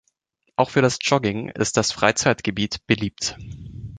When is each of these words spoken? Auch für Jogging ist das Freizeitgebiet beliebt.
Auch 0.55 0.71
für 0.71 0.81
Jogging 1.03 1.49
ist 1.49 1.77
das 1.77 1.91
Freizeitgebiet 1.91 2.87
beliebt. 2.87 3.37